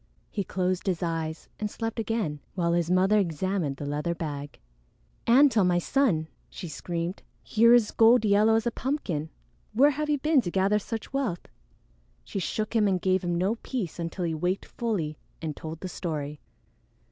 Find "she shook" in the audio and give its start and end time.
12.23-12.75